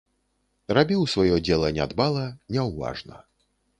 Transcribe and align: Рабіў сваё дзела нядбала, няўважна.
Рабіў 0.77 1.03
сваё 1.13 1.35
дзела 1.49 1.69
нядбала, 1.77 2.25
няўважна. 2.57 3.23